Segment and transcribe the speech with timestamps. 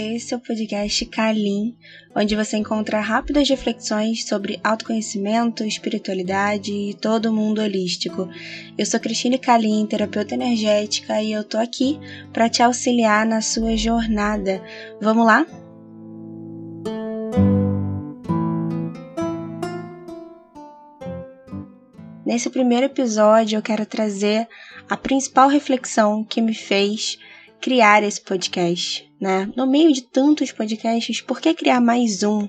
[0.00, 1.76] esse é o podcast Kalim,
[2.16, 8.28] onde você encontra rápidas reflexões sobre autoconhecimento, espiritualidade e todo mundo holístico.
[8.78, 11.98] Eu sou Cristine Kalim, terapeuta energética, e eu tô aqui
[12.32, 14.62] para te auxiliar na sua jornada.
[15.00, 15.46] Vamos lá?
[22.24, 24.46] Nesse primeiro episódio, eu quero trazer
[24.88, 27.18] a principal reflexão que me fez
[27.60, 29.50] criar esse podcast, né?
[29.54, 32.48] No meio de tantos podcasts, por que criar mais um?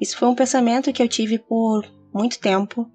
[0.00, 2.90] Isso foi um pensamento que eu tive por muito tempo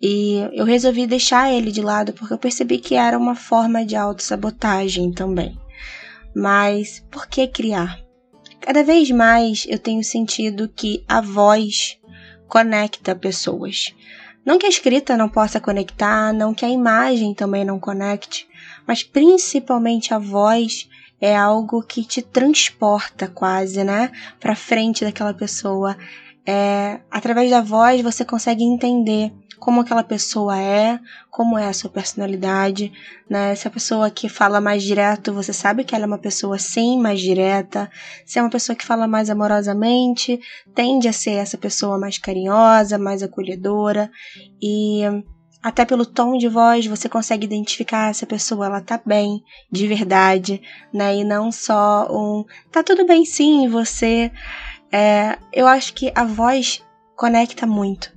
[0.00, 3.96] e eu resolvi deixar ele de lado porque eu percebi que era uma forma de
[3.96, 5.56] autossabotagem também.
[6.34, 8.00] Mas por que criar?
[8.60, 11.98] Cada vez mais eu tenho sentido que a voz
[12.48, 13.94] conecta pessoas.
[14.44, 18.48] Não que a escrita não possa conectar, não que a imagem também não conecte,
[18.86, 20.88] mas principalmente a voz
[21.22, 25.96] é algo que te transporta quase, né, para frente daquela pessoa.
[26.44, 30.98] É, através da voz você consegue entender como aquela pessoa é,
[31.30, 32.92] como é a sua personalidade,
[33.30, 33.54] né?
[33.54, 37.00] Se a pessoa que fala mais direto, você sabe que ela é uma pessoa sim
[37.00, 37.88] mais direta.
[38.26, 40.40] Se é uma pessoa que fala mais amorosamente,
[40.74, 44.10] tende a ser essa pessoa mais carinhosa, mais acolhedora
[44.60, 45.02] e
[45.62, 49.86] até pelo tom de voz você consegue identificar se a pessoa ela tá bem, de
[49.86, 50.60] verdade,
[50.92, 51.16] né?
[51.16, 54.32] E não só um tá tudo bem sim, você.
[54.90, 56.82] É, eu acho que a voz
[57.16, 58.12] conecta muito.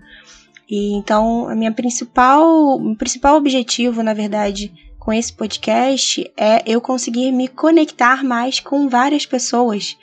[0.69, 7.31] E então, a minha principal, principal objetivo, na verdade, com esse podcast é eu conseguir
[7.31, 9.95] me conectar mais com várias pessoas.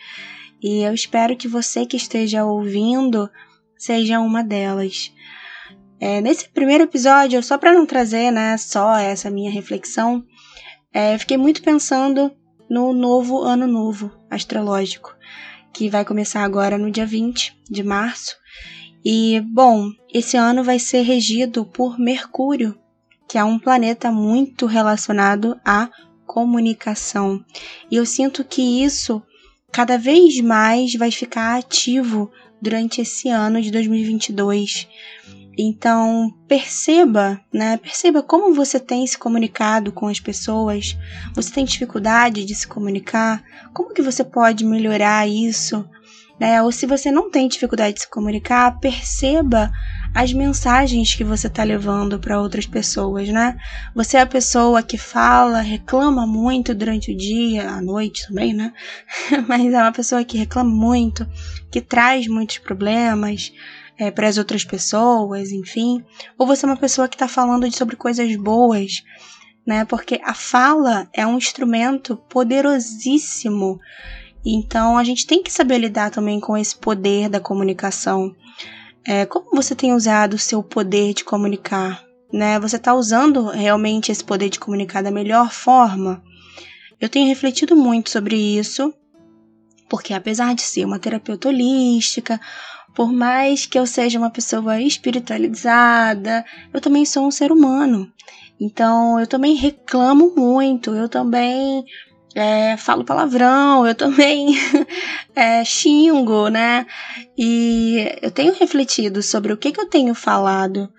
[0.63, 3.29] E eu espero que você que esteja ouvindo
[3.77, 5.13] seja uma delas.
[6.05, 10.25] É, nesse primeiro episódio, só para não trazer né, só essa minha reflexão,
[10.92, 12.33] é, fiquei muito pensando
[12.69, 15.14] no novo ano novo astrológico,
[15.73, 18.35] que vai começar agora no dia 20 de março.
[19.05, 22.77] E, bom, esse ano vai ser regido por Mercúrio,
[23.29, 25.89] que é um planeta muito relacionado à
[26.27, 27.45] comunicação.
[27.89, 29.23] E eu sinto que isso
[29.70, 32.29] cada vez mais vai ficar ativo
[32.61, 34.89] durante esse ano de 2022.
[35.58, 37.77] Então, perceba, né?
[37.77, 40.96] Perceba como você tem se comunicado com as pessoas.
[41.35, 43.42] Você tem dificuldade de se comunicar?
[43.74, 45.85] Como que você pode melhorar isso?
[46.41, 46.61] Né?
[46.62, 49.70] Ou se você não tem dificuldade de se comunicar, perceba
[50.14, 53.57] as mensagens que você está levando para outras pessoas, né?
[53.95, 58.73] Você é a pessoa que fala, reclama muito durante o dia, à noite também, né?
[59.46, 61.27] Mas é uma pessoa que reclama muito,
[61.70, 63.52] que traz muitos problemas,
[64.02, 66.05] é, para as outras pessoas, enfim,
[66.36, 69.05] ou você é uma pessoa que está falando sobre coisas boas,
[69.64, 69.85] né?
[69.85, 73.79] Porque a fala é um instrumento poderosíssimo.
[74.45, 78.35] Então a gente tem que saber lidar também com esse poder da comunicação.
[79.07, 82.05] É, como você tem usado o seu poder de comunicar?
[82.33, 82.58] Né?
[82.58, 86.20] Você está usando realmente esse poder de comunicar da melhor forma?
[87.01, 88.92] Eu tenho refletido muito sobre isso,
[89.89, 92.41] porque apesar de ser uma terapeuta holística,
[92.95, 98.13] por mais que eu seja uma pessoa espiritualizada, eu também sou um ser humano.
[98.61, 101.85] Então eu também reclamo muito, eu também
[102.35, 104.55] é, falo palavrão, eu também
[105.35, 106.86] é, xingo, né?
[107.36, 110.92] E eu tenho refletido sobre o que, que eu tenho falado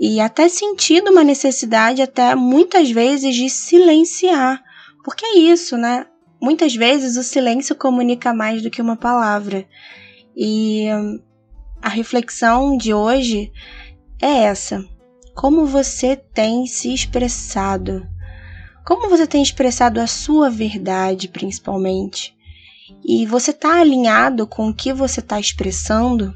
[0.00, 4.62] e até sentido uma necessidade, até muitas vezes, de silenciar.
[5.04, 6.06] Porque é isso, né?
[6.40, 9.66] Muitas vezes o silêncio comunica mais do que uma palavra.
[10.36, 10.86] E
[11.80, 13.52] a reflexão de hoje
[14.20, 14.84] é essa.
[15.34, 18.06] Como você tem se expressado?
[18.84, 22.34] Como você tem expressado a sua verdade, principalmente?
[23.04, 26.34] E você está alinhado com o que você está expressando?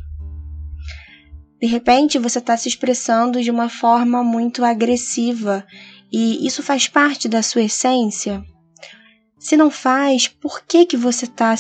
[1.61, 5.65] De repente, você está se expressando de uma forma muito agressiva
[6.13, 8.45] e isso faz parte da sua essência?
[9.39, 11.55] Se não faz, por que, que você está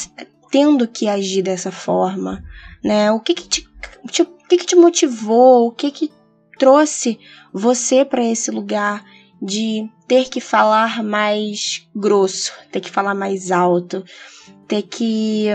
[0.51, 2.45] tendo que agir dessa forma?
[2.85, 3.11] Né?
[3.11, 3.72] O que, que te
[4.09, 6.11] te, o que, que te motivou, o que, que
[6.59, 7.19] trouxe
[7.53, 9.05] você para esse lugar
[9.41, 14.05] de ter que falar mais grosso, ter que falar mais alto,
[14.69, 15.47] ter que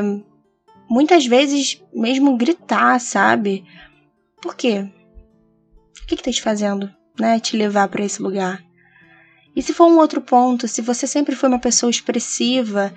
[0.90, 3.66] muitas vezes mesmo gritar, sabe?
[4.42, 4.90] Por quê?
[6.02, 6.90] O que, que tá te fazendo,
[7.20, 7.40] né?
[7.40, 8.64] Te levar para esse lugar?
[9.56, 12.94] E se for um outro ponto, se você sempre foi uma pessoa expressiva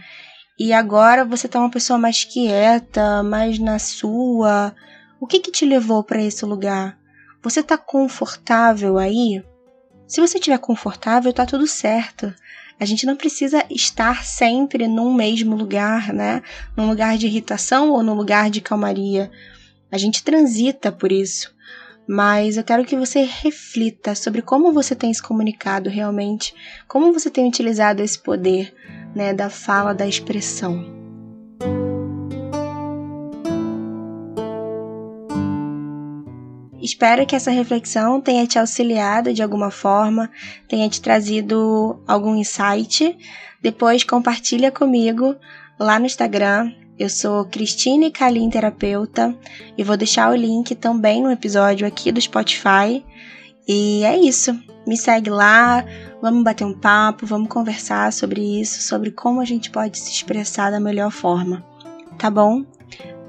[0.58, 4.74] e agora você tá uma pessoa mais quieta, mais na sua,
[5.20, 6.98] o que, que te levou para esse lugar?
[7.42, 9.44] Você está confortável aí?
[10.08, 12.34] Se você estiver confortável, tá tudo certo.
[12.80, 16.42] A gente não precisa estar sempre num mesmo lugar, né?
[16.74, 19.30] Num lugar de irritação ou num lugar de calmaria.
[19.92, 21.54] A gente transita por isso.
[22.08, 26.54] Mas eu quero que você reflita sobre como você tem se comunicado realmente,
[26.88, 28.74] como você tem utilizado esse poder,
[29.14, 30.99] né, da fala, da expressão.
[36.80, 40.30] Espero que essa reflexão tenha te auxiliado de alguma forma,
[40.66, 43.16] tenha te trazido algum insight.
[43.60, 45.36] Depois compartilha comigo
[45.78, 46.72] lá no Instagram.
[46.98, 49.36] Eu sou Cristine Kalim Terapeuta
[49.76, 53.04] e vou deixar o link também no episódio aqui do Spotify.
[53.68, 54.58] E é isso.
[54.86, 55.84] Me segue lá,
[56.20, 60.70] vamos bater um papo, vamos conversar sobre isso, sobre como a gente pode se expressar
[60.70, 61.64] da melhor forma.
[62.18, 62.64] Tá bom?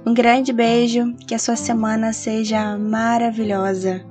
[0.05, 4.03] Um grande beijo, que a sua semana seja maravilhosa.